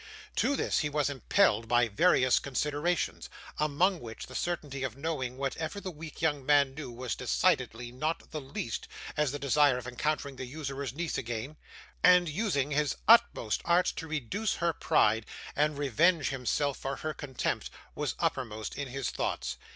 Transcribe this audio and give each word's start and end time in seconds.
To 0.37 0.55
this 0.55 0.79
he 0.79 0.89
was 0.89 1.11
impelled 1.11 1.67
by 1.67 1.87
various 1.87 2.39
considerations; 2.39 3.29
among 3.59 3.99
which 3.99 4.25
the 4.25 4.33
certainty 4.33 4.81
of 4.81 4.97
knowing 4.97 5.37
whatever 5.37 5.79
the 5.79 5.91
weak 5.91 6.23
young 6.23 6.43
man 6.43 6.73
knew 6.73 6.91
was 6.91 7.13
decidedly 7.13 7.91
not 7.91 8.31
the 8.31 8.41
least, 8.41 8.87
as 9.15 9.31
the 9.31 9.37
desire 9.37 9.77
of 9.77 9.85
encountering 9.85 10.37
the 10.37 10.47
usurer's 10.47 10.91
niece 10.95 11.19
again, 11.19 11.55
and 12.01 12.27
using 12.27 12.71
his 12.71 12.95
utmost 13.07 13.61
arts 13.63 13.91
to 13.91 14.07
reduce 14.07 14.55
her 14.55 14.73
pride, 14.73 15.27
and 15.55 15.77
revenge 15.77 16.29
himself 16.29 16.77
for 16.79 16.95
her 16.95 17.13
contempt, 17.13 17.69
was 17.93 18.15
uppermost 18.17 18.75
in 18.79 18.87
his 18.87 19.11
thoughts. 19.11 19.57